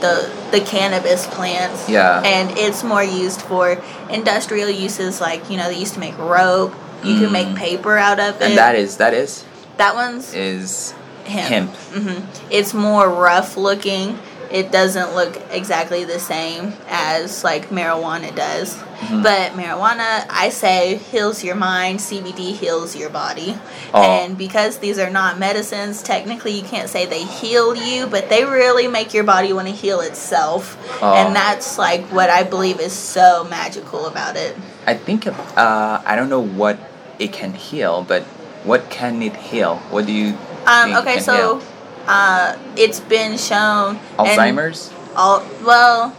[0.01, 2.21] the the cannabis plants Yeah.
[2.25, 6.73] and it's more used for industrial uses like you know they used to make rope
[7.03, 7.55] you can make Mm.
[7.55, 9.45] paper out of it And that is that is
[9.77, 10.93] that one's is
[11.27, 11.75] hemp, hemp.
[11.93, 14.17] hmm it's more rough looking
[14.51, 19.23] it doesn't look exactly the same as like marijuana does Mhm.
[19.23, 23.57] but marijuana i say heals your mind cbd heals your body
[23.93, 24.01] Oh.
[24.01, 28.45] and because these are not medicines technically you can't say they heal you but they
[28.45, 31.13] really make your body want to heal itself Oh.
[31.15, 34.55] and that's like what i believe is so magical about it
[34.87, 36.77] I think uh, I don't know what
[37.17, 38.21] it can heal, but
[38.63, 39.77] what can it heal?
[39.89, 41.61] What do you um, okay so
[42.07, 44.91] uh, it's been shown Alzheimer's?
[45.15, 46.15] all well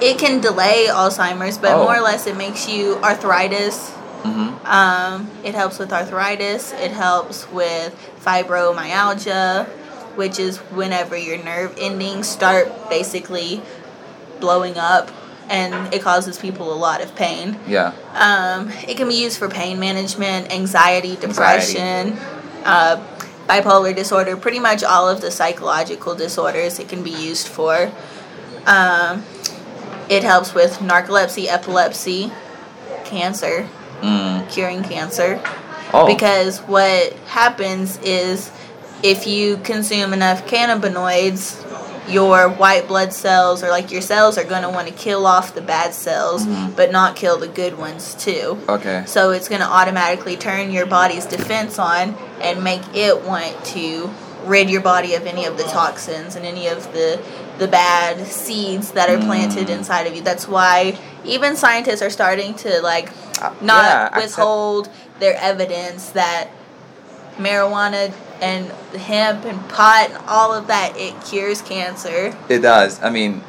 [0.00, 1.84] it can delay alzheimer's but Oh.
[1.84, 3.92] more or less it makes you arthritis
[4.24, 4.64] Mm-hmm.
[4.66, 7.92] um, it helps with arthritis it helps with
[8.24, 9.66] fibromyalgia
[10.16, 13.60] which is whenever your nerve endings start basically
[14.40, 15.10] blowing up
[15.50, 17.92] and it causes people a lot of pain Yeah.
[18.14, 21.26] um, it can be used for pain management, anxiety, Anxiety.
[21.26, 22.18] depression,
[22.64, 22.96] Uh,
[23.48, 27.90] bipolar disorder, pretty much all of the psychological disorders it can be used for.
[28.66, 29.24] Um,
[30.08, 32.32] it helps with narcolepsy, epilepsy,
[33.04, 33.68] cancer,
[34.02, 34.50] Mm.
[34.50, 35.40] curing cancer.
[35.92, 36.06] Oh.
[36.06, 38.50] Because what happens is
[39.02, 41.62] if you consume enough cannabinoids,
[42.08, 45.54] your white blood cells or like your cells are going to want to kill off
[45.54, 46.76] the bad cells Mhm.
[46.76, 48.58] but not kill the good ones too.
[48.68, 49.04] Okay.
[49.06, 54.10] So it's going to automatically turn your body's defense on and make it want to
[54.44, 57.18] rid your body of any of the toxins and any of the
[57.58, 59.78] the bad seeds that are planted Mm.
[59.78, 60.20] inside of you.
[60.20, 64.88] That's why even scientists are starting to like Uh, not yeah, accept- withhold
[65.20, 66.48] their evidence that
[67.38, 68.12] marijuana
[68.44, 72.36] and hemp and pot and all of that it cures cancer.
[72.48, 73.02] It does.
[73.02, 73.42] I mean,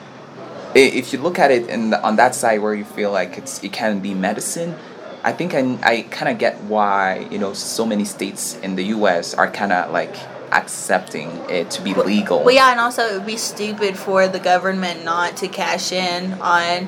[0.73, 3.63] if you look at it in the, on that side where you feel like it's
[3.63, 4.75] it can be medicine,
[5.23, 8.85] I think I, I kind of get why you know so many states in the
[8.97, 9.33] U.S.
[9.33, 10.15] are kind of like
[10.51, 12.43] accepting it to be legal.
[12.43, 16.33] Well, yeah, and also it would be stupid for the government not to cash in
[16.33, 16.87] on.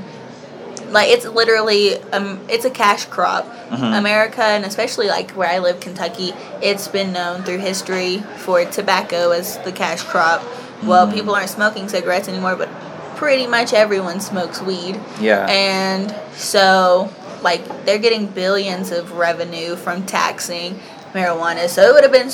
[0.91, 3.45] Like it's literally um, it's a cash crop.
[3.69, 3.97] Mhm.
[3.97, 9.31] America and especially like where I live, Kentucky, it's been known through history for tobacco
[9.31, 10.41] as the cash crop.
[10.83, 11.13] Well, Mhm.
[11.13, 12.69] people aren't smoking cigarettes anymore, but
[13.17, 14.99] pretty much everyone smokes weed.
[15.19, 15.45] Yeah.
[15.49, 17.09] And so,
[17.41, 20.79] like, they're getting billions of revenue from taxing
[21.13, 21.67] marijuana.
[21.67, 22.27] So it would have been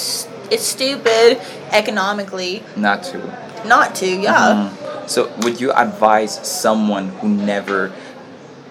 [0.52, 1.40] it's stupid
[1.72, 3.20] economically Not to.
[3.66, 4.06] not to.
[4.08, 4.70] Yeah.
[4.70, 5.10] Mhm.
[5.10, 7.92] So would you advise someone who never,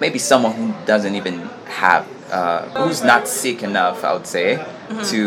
[0.04, 1.36] maybe someone who doesn't even
[1.82, 2.04] have,
[2.38, 4.48] uh, who's not sick enough, I would say,
[4.92, 5.08] Mm-hmm.
[5.12, 5.22] to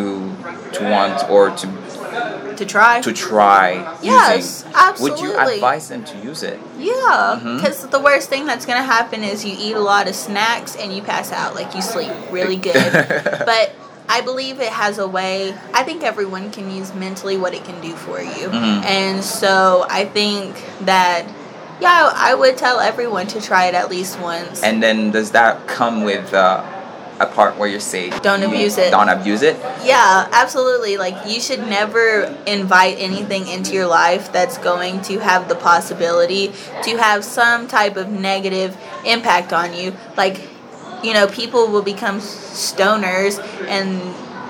[0.78, 1.68] to want or to
[2.62, 3.02] To try.
[3.08, 3.68] to try
[4.04, 5.04] Yes, using?
[5.04, 6.60] Would you advise them to use it?
[6.78, 10.76] Yeah, because the worst thing that's gonna happen is you eat a lot of snacks
[10.82, 12.92] and you pass out, like you sleep really good.
[13.52, 13.68] but
[14.08, 15.56] I believe it has a way.
[15.74, 18.78] I think everyone can use mentally what it can do for you, Mhm.
[18.86, 20.50] and so I think
[20.92, 21.24] that
[21.80, 24.64] yeah, I would tell everyone to try it at least once.
[24.64, 26.64] And then does that come with uh,
[27.20, 28.92] a part where you say Don't you abuse it.
[28.92, 29.56] Don't abuse it.
[29.84, 30.98] Yeah, absolutely.
[30.98, 36.54] Like you should never invite anything into your life that's going to have the possibility
[36.84, 39.94] to have some type of negative impact on you.
[40.18, 40.42] Like,
[41.04, 44.02] you know, people will become stoners and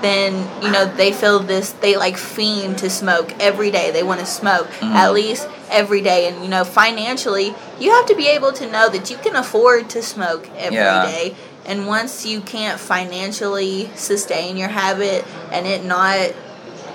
[0.02, 3.90] then, you know, they feel this they like fiend to smoke every day.
[3.90, 4.96] They want to smoke mm-hmm.
[4.96, 8.88] at least every day and you know, financially, you have to be able to know
[8.88, 11.30] that you can afford to smoke every day.
[11.30, 11.36] Yeah.
[11.66, 16.32] And once you can't financially sustain your habit and it not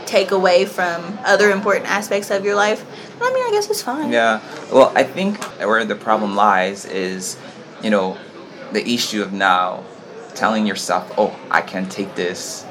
[0.06, 2.86] take away from other important aspects of your life,
[3.22, 4.12] I mean, I guess it's fine.
[4.12, 4.42] Yeah.
[4.72, 7.38] Well, I think where the problem lies is,
[7.84, 8.18] you know,
[8.72, 9.84] the issue of now
[10.34, 12.66] telling yourself, "Oh, I can take this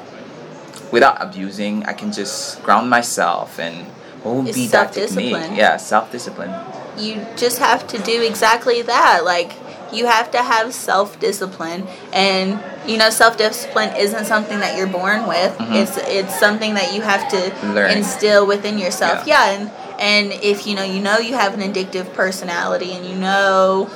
[0.91, 1.85] without abusing.
[1.85, 3.85] I can just ground myself and
[4.23, 5.31] what would be that technique?
[5.57, 6.53] Yeah, self-discipline.
[6.97, 9.23] You just have to do exactly that.
[9.25, 9.53] Like,
[9.91, 11.87] you have to have self discipline.
[12.13, 16.93] And, you know, self discipline isn't something that you're born with, it's, it's something that
[16.93, 17.73] you have to Mm-hmm.
[17.73, 17.97] Learn.
[17.97, 19.25] instill within yourself.
[19.25, 19.45] Yeah.
[19.55, 19.59] Yeah.
[19.59, 23.87] and, and if you know you know you have an addictive personality and you know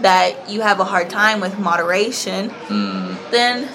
[0.00, 3.30] that you have a hard time with moderation Mm.
[3.30, 3.68] then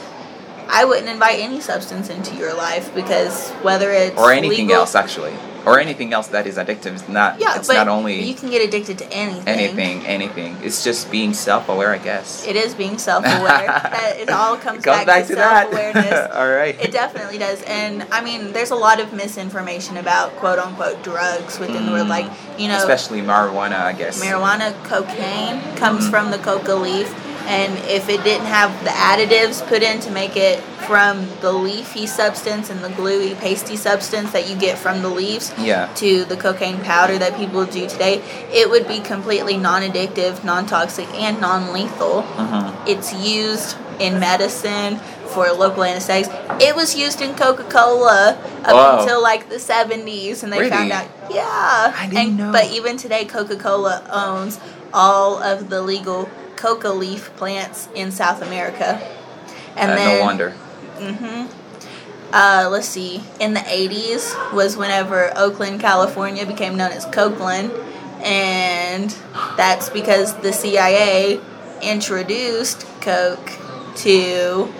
[0.76, 4.96] I wouldn't invite any substance into your life because whether it's Or anything legal- else
[4.96, 5.34] actually.
[5.66, 6.88] Or anything else that is addictive.
[6.88, 9.48] It's not Yeah, it's but not only you can get addicted to anything.
[9.48, 10.58] anything, anything.
[10.62, 12.46] It's just being self-aware, I guess.
[12.46, 13.92] It is being self-aware.
[14.20, 15.70] it all comes, Comes back, to, that.
[15.72, 16.32] self-awareness.
[16.36, 16.76] All right.
[16.82, 21.58] It definitely does, and I mean, there's a lot of misinformation about "quote unquote" drugs
[21.60, 22.10] within the world.
[22.10, 22.26] Like,
[22.58, 22.80] you know, Mm.
[22.80, 24.22] Especially marijuana, I guess.
[24.22, 26.10] marijuana, cocaine comes Mhm.
[26.10, 27.08] from the coca leaf,
[27.48, 32.06] and if it didn't have the additives put in to make it from the leafy
[32.06, 35.88] substance and the gluey, pasty substance that you get from the leaves Yeah.
[35.96, 41.40] to the cocaine powder that people do today, it would be completely non-addictive, non-toxic, and
[41.40, 42.26] non-lethal.
[42.38, 42.74] Mhm.
[42.86, 46.30] It's used in medicine for local anesthetics.
[46.60, 49.00] It was used in Coca Cola up Wow.
[49.00, 51.06] until like the 70s, and they found out.
[51.30, 51.94] Yeah.
[51.98, 52.52] I didn't and, know.
[52.52, 54.60] But even today, Coca Cola owns
[54.94, 59.00] all of the legal coca leaf plants in South America.
[59.76, 60.54] And Uh, then, no wonder.
[60.98, 61.48] Mm-hmm.
[62.34, 63.24] Uh, let's see.
[63.40, 67.72] In the 80s was whenever Oakland, California became known as Cokeland.
[68.24, 69.16] And
[69.58, 71.40] that's because the CIA
[71.82, 73.52] introduced Coke
[73.98, 74.74] to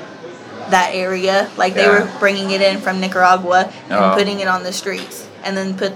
[0.70, 1.50] that area.
[1.58, 2.04] Like they Yeah.
[2.06, 4.14] were bringing it in from Nicaragua and Oh.
[4.16, 5.26] putting it on the streets.
[5.44, 5.94] And then put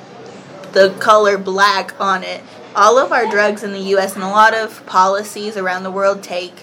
[0.74, 2.42] the color black on it.
[2.78, 4.14] All of our drugs in the U.S.
[4.16, 6.54] and a lot of policies around the world take,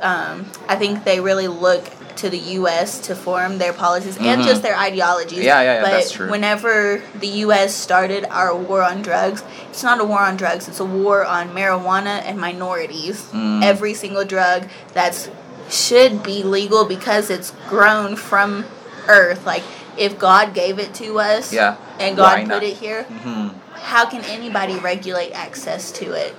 [0.00, 1.84] um, I think they really look
[2.16, 2.98] to the U.S.
[3.00, 4.44] to form their policies and Mhm.
[4.46, 5.44] just their ideologies.
[5.44, 6.28] Yeah, yeah, yeah, But that's true.
[6.30, 7.74] whenever the U.S.
[7.74, 10.66] started our war on drugs, it's not a war on drugs.
[10.68, 13.26] It's a war on marijuana and minorities.
[13.32, 13.62] Mm.
[13.62, 15.28] Every single drug that's
[15.70, 18.64] should be legal because it's grown from
[19.06, 19.44] earth.
[19.46, 19.62] Like
[19.98, 21.74] if God gave it to us, Yeah.
[22.00, 23.48] and God put it here, hmm
[23.82, 26.34] how can anybody regulate access to it?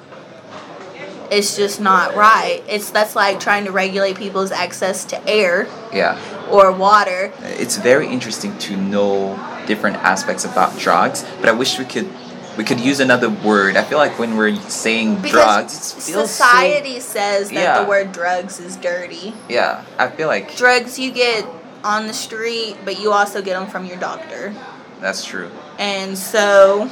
[1.32, 2.63] It's just not right.
[2.67, 6.17] It's that's like trying to regulate people's access to air Yeah.
[6.49, 7.32] or water.
[7.43, 12.10] It's very interesting to know different aspects about drugs, but I wish we could
[12.58, 13.78] we could use another word.
[13.78, 17.80] I feel like when we're saying drugs, it feels so- society says that Yeah.
[17.84, 19.34] the word drugs is dirty.
[19.47, 21.45] yeah, I feel like Drugs you get
[21.86, 24.54] on the street, but you also get them from your doctor.
[24.99, 25.49] that's true.
[25.78, 26.89] And so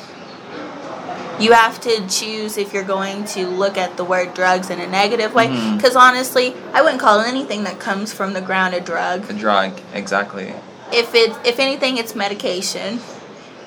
[1.39, 4.87] you have to choose if you're going to look at the word drugs in a
[4.87, 5.47] negative way.
[5.47, 5.77] Mhm.
[5.77, 9.29] Because honestly, I wouldn't call anything that comes from the ground a drug.
[9.29, 10.53] A drug, exactly.
[10.91, 13.01] If it, if anything, it's medication,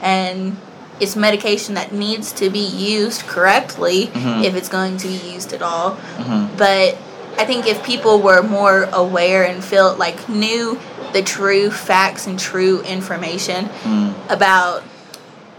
[0.00, 0.56] and
[0.98, 4.44] it's medication that needs to be used correctly Mhm.
[4.44, 5.90] if it's going to be used at all.
[6.18, 6.96] hmm But
[7.38, 10.78] I think if people were more aware and felt like knew
[11.12, 14.12] the true facts and true information Mm.
[14.28, 14.82] about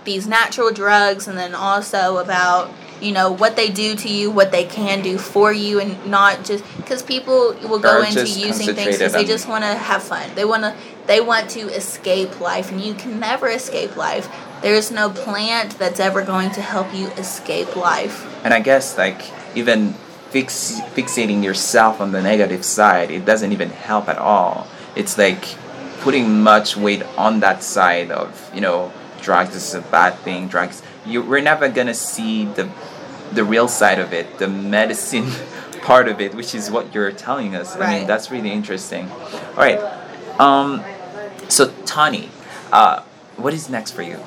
[0.03, 4.51] these natural drugs and then also about you know what they do to you what
[4.51, 8.97] they can do for you and not just because people will go into using things
[8.97, 10.29] because they just want to have fun.
[10.35, 10.75] They want to
[11.07, 14.29] they want to escape life and you can never escape life.
[14.61, 18.27] There's no plant that's ever going to help you escape life.
[18.45, 19.21] And I guess like
[19.55, 19.93] even
[20.29, 24.67] fix fixating yourself on the negative side, it doesn't even help at all.
[24.95, 25.55] It's like
[26.01, 30.47] putting much weight on that side of you know drugs this is a bad thing.
[30.47, 32.69] Drugs, you we're never gonna see the
[33.31, 35.31] the real side of it, the medicine
[35.81, 37.75] part of it, which is what you're telling us.
[37.75, 39.09] I mean, that's really interesting.
[39.09, 39.79] All right,
[40.39, 40.83] um,
[41.47, 42.29] so Tawny,
[42.71, 43.03] uh,
[43.37, 44.17] what is next for you?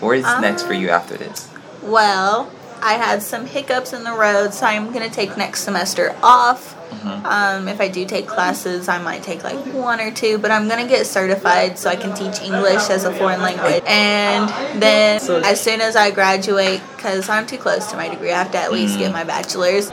[0.00, 1.48] What is Um, next for you after this?
[1.82, 2.50] Well,
[2.84, 6.76] I had some hiccups in the road, so I'm gonna take next semester off.
[6.92, 7.24] Mhm.
[7.24, 10.68] Um, if I do take classes, I might take like one or two, but I'm
[10.68, 13.82] gonna get certified so I can teach English as a foreign language.
[13.86, 14.50] And
[14.82, 18.50] then as soon as I graduate, because I'm too close to my degree, I have
[18.52, 19.14] to at least get Mm.
[19.14, 19.90] my bachelor's.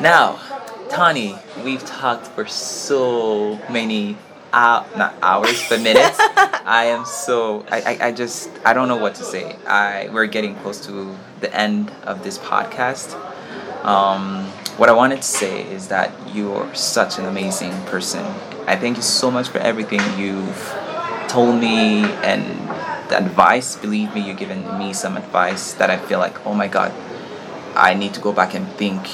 [0.00, 0.36] Now,
[0.88, 4.16] Tawny, we've talked for so many
[4.52, 6.16] uh, not hours but minutes.
[6.20, 9.56] I am so I, I, I just I don't know what to say.
[9.66, 13.14] I we're getting close to the end of this podcast.
[13.84, 14.46] Um,
[14.76, 18.24] what I wanted to say is that you're such an amazing person.
[18.66, 20.74] I thank you so much for everything you've
[21.28, 22.44] told me and
[23.08, 23.76] the advice.
[23.76, 26.92] Believe me, you've given me some advice that I feel like, oh my god,
[27.74, 29.06] I need to go back and think.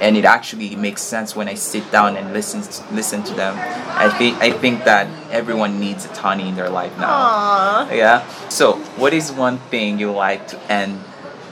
[0.00, 2.60] And it actually makes sense when I sit down and listen
[2.94, 3.54] listen to them.
[3.96, 7.86] I think I think that everyone needs a Tawny in their life now.
[7.86, 7.96] Aww.
[7.96, 8.26] Yeah.
[8.48, 11.00] So, what is one thing you like to end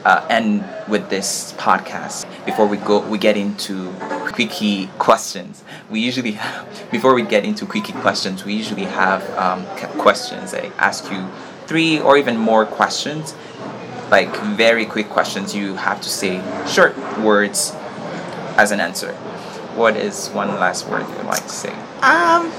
[0.05, 3.01] uh, end with this podcast before we go?
[3.01, 3.92] We get into
[4.32, 5.64] quickie questions.
[5.90, 9.66] We usually have, before we get into quickie questions, we usually have um,
[9.99, 10.55] questions.
[10.55, 11.28] I ask you
[11.66, 13.34] three or even more questions,
[14.11, 15.55] like very quick questions.
[15.55, 17.74] You have to say short words
[18.57, 19.12] as an answer.
[19.76, 21.72] What is one last word you'd like to say?
[22.02, 22.50] Um.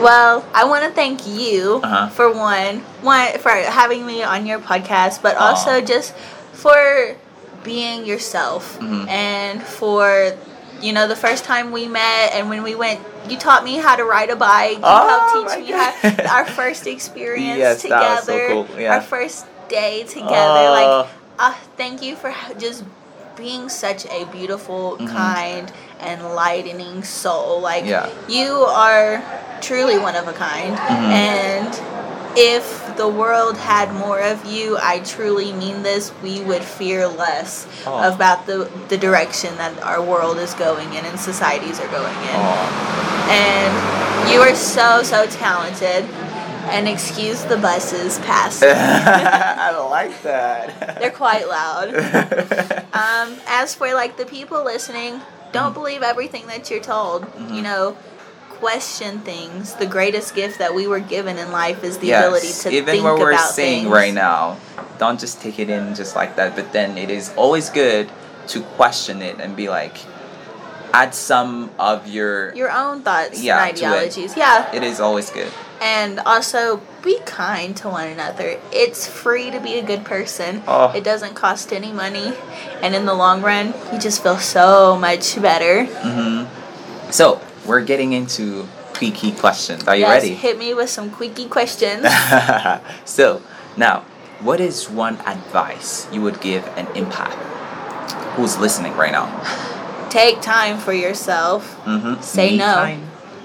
[0.00, 2.08] Well, I want to thank you Uh-huh.
[2.08, 5.40] for one, one for having me on your podcast, but Aw.
[5.50, 6.14] also just
[6.54, 7.16] for
[7.64, 9.06] being yourself Mhm.
[9.08, 10.32] and for
[10.80, 13.94] you know the first time we met and when we went you taught me how
[13.96, 15.92] to ride a bike you Oh helped teach me how,
[16.38, 18.94] our first experience Yes, that was so together cool, yeah.
[18.94, 20.72] our first day together Oh.
[20.72, 21.08] like
[21.38, 22.82] uh, thank you for just
[23.40, 25.08] being such a beautiful Mhm.
[25.10, 25.72] kind
[26.06, 28.06] enlightening soul like Yeah.
[28.28, 29.22] you are
[29.62, 31.12] truly one of a kind Mhm.
[31.32, 31.80] and
[32.36, 32.64] if
[32.96, 38.08] the world had more of you i truly mean this we would fear less Aw.
[38.12, 42.38] about the the direction that our world is going in and societies are going in
[42.38, 42.68] Oh.
[43.30, 43.72] and
[44.30, 46.04] you are so so talented
[46.70, 50.98] and excuse the buses passing I like that.
[51.00, 51.94] they're quite loud
[52.92, 55.20] um, as for like the people listening,
[55.52, 57.22] don't believe everything that you're told.
[57.34, 57.54] Mhm.
[57.56, 57.96] You know,
[58.50, 59.74] question things.
[59.74, 63.04] The greatest gift that we were given in life is the ability to even think
[63.04, 63.92] what we're about saying things.
[63.92, 64.58] right now,
[64.98, 66.54] don't just take it in just like that.
[66.56, 68.10] But then it is always good
[68.48, 69.96] to question it and be like,
[70.92, 72.54] add some of your.
[72.54, 73.82] Your own thoughts Yeah, and it.
[73.82, 74.36] ideologies.
[74.36, 74.70] Yeah.
[74.74, 75.50] It is always good.
[75.80, 78.60] And also be kind to one another.
[78.70, 80.62] It's free to be a good person.
[80.68, 80.92] Oh.
[80.92, 82.34] It doesn't cost any money.
[82.82, 85.86] And in the long run, you just feel so much better.
[85.86, 89.88] hmm So we're getting into quickie questions.
[89.88, 90.34] Are you yes, ready?
[90.34, 92.06] hit me with some quickie questions.
[93.06, 93.40] so
[93.76, 94.00] now,
[94.40, 97.32] what is one advice you would give an empath
[98.34, 99.28] who's listening right now?
[100.10, 101.78] Take time for yourself.
[101.84, 102.20] Mm-hmm.
[102.20, 102.98] Say no.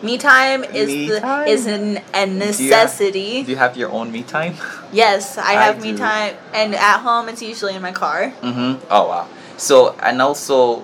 [0.05, 1.47] Me time is Me the time?
[1.47, 3.43] is an, a Do you have- necessity.
[3.43, 4.53] Do you have your own me time?
[4.93, 5.97] yes, I I have me do.
[5.97, 8.31] time, and at home it's usually in my car.
[8.41, 8.85] Mm-hmm.
[8.89, 9.27] Oh wow.
[9.57, 10.83] So and also,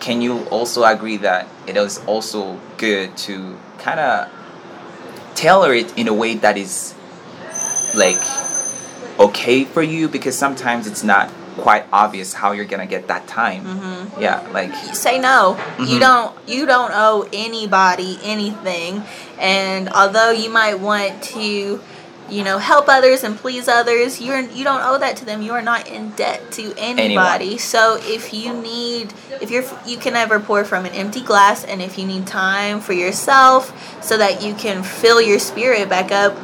[0.00, 4.28] can you also agree that it is also good to kind of
[5.34, 6.94] tailor it in a way that is
[7.94, 8.20] like
[9.18, 13.64] okay for you because sometimes it's not quite obvious how you're gonna get that time.
[13.64, 15.56] hmm Yeah, like Say no.
[15.78, 16.00] You Mhm.
[16.00, 16.32] don't.
[16.46, 19.02] You don't owe anybody anything,
[19.38, 21.80] and although you might want to.
[22.30, 24.20] You know, help others and please others.
[24.20, 25.42] You're you don't owe that to them.
[25.42, 27.58] You are not in debt to anybody.
[27.58, 31.82] So if you need, if you're you can never pour from an empty glass, and
[31.82, 36.36] if you need time for yourself so that you can fill your spirit back up,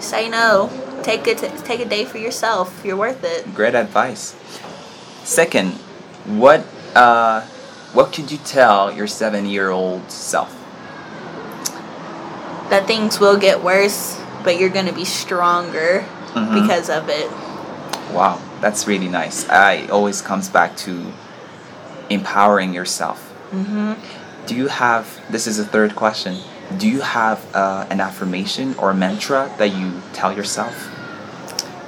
[0.00, 0.70] say no.
[1.04, 2.80] Take a t- take a day for yourself.
[2.84, 3.54] You're worth it.
[3.54, 4.34] great advice.
[5.22, 5.72] Second,
[6.24, 6.64] what
[6.96, 7.42] uh,
[7.92, 10.50] what could you tell your seven-year-old self?
[12.70, 16.54] That things will get worse, but you're gonna be stronger Mhm.
[16.62, 17.30] because of it.
[18.12, 19.46] Wow, that's really nice.
[19.48, 21.12] I always comes back to
[22.10, 23.18] empowering yourself.
[23.50, 23.92] hmm
[24.46, 25.06] Do you have?
[25.30, 26.36] This is a third question.
[26.78, 30.74] Do you have uh, an affirmation or a mantra that you tell yourself?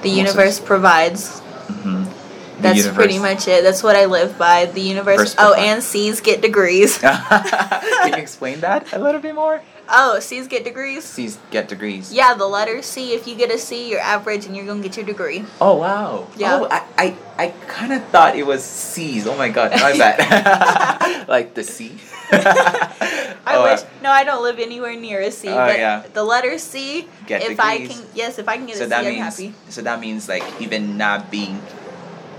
[0.06, 1.40] The universe provides.
[1.40, 2.62] Mm-hmm.
[2.62, 3.64] That's pretty much it.
[3.64, 4.66] That's what I live by.
[4.66, 5.16] The universe.
[5.16, 6.98] First oh, and C's get degrees.
[6.98, 9.60] Can you explain that a little bit more?
[9.88, 11.04] Oh, C's get degrees.
[11.04, 12.12] C's get degrees.
[12.12, 13.14] Yeah, the letter C.
[13.14, 15.44] If you get a C, you're average, and you're gonna get your degree.
[15.60, 16.26] Oh wow.
[16.36, 16.58] Yeah.
[16.60, 19.26] Oh, I I, I kind of thought it was seas.
[19.26, 21.28] Oh my god, my bad.
[21.28, 21.96] like the sea.
[22.32, 23.80] I Oh, wish.
[23.80, 25.50] Uh, no, I don't live anywhere near a sea.
[25.50, 26.02] Oh, but yeah.
[26.12, 27.06] the letter C.
[27.26, 29.54] Get if I can, yes, if I can get So a C, that I'm happy.
[29.68, 31.62] so that means like even not being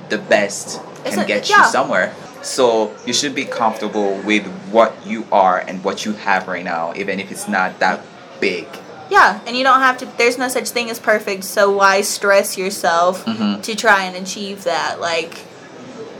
[0.10, 1.64] the best It's can a- get yeah.
[1.66, 2.14] you somewhere.
[2.42, 6.94] So you should be comfortable with what you are and what you have right now,
[6.96, 8.02] even if it's not that
[8.40, 8.68] big.
[9.10, 10.06] Yeah, and you don't have to.
[10.18, 13.62] There's no such thing as perfect, so why stress yourself Mhm.
[13.64, 15.00] to try and achieve that?
[15.00, 15.34] Like,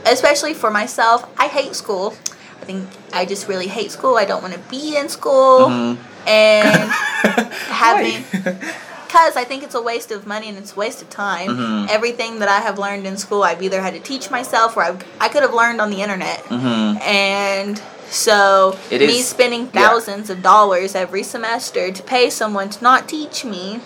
[0.06, 2.14] especially for myself, I hate school.
[2.60, 4.16] I think I just really hate school.
[4.16, 5.96] I don't want to be in school, Mhm.
[6.26, 6.90] and
[7.68, 8.24] having?
[9.08, 11.48] because I think it's a waste of money and it's a waste of time.
[11.56, 11.90] Mhm.
[11.90, 15.02] Everything that I have learned in school, I've either had to teach myself or I've,
[15.20, 16.44] I could have learned on the internet.
[16.44, 17.00] Mhm.
[17.02, 19.88] And so, It me is- spending yeah.
[19.88, 23.80] thousands of dollars every semester to pay someone to not teach me.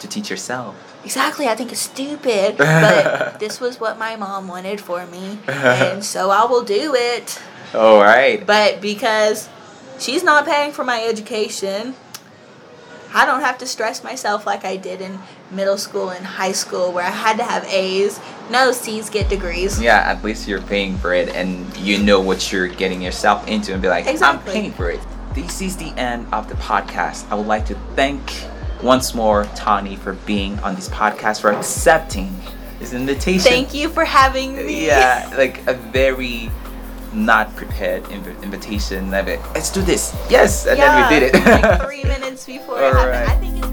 [0.00, 0.74] to teach yourself.
[1.04, 6.04] Exactly, I think it's stupid, but this was what my mom wanted for me, and
[6.14, 7.38] so I will do it.
[7.72, 8.44] All right.
[8.44, 9.48] But because
[10.00, 11.94] she's not paying for my education,
[13.14, 15.18] I don't have to stress myself like I did in
[15.50, 18.20] middle school and high school where I had to have A's.
[18.50, 19.80] No, C's get degrees.
[19.80, 23.72] Yeah, at least you're paying for it and you know what you're getting yourself into
[23.72, 24.50] and be like, Exactly.
[24.50, 25.00] I'm paying for it.
[25.34, 27.30] This is the end of the podcast.
[27.30, 28.20] I would like to thank
[28.82, 32.34] once more Tawny for being on this podcast, for accepting
[32.78, 33.40] this invitation.
[33.40, 34.86] Thank you for having me.
[34.86, 36.50] Yeah, like a very
[37.14, 39.10] not prepared inv- invitation.
[39.10, 40.14] Like, Let's do this.
[40.30, 41.44] Yes, and then we did it.
[41.44, 42.98] like three minutes before it happened.
[42.98, 43.28] Alright.
[43.28, 43.66] I think it's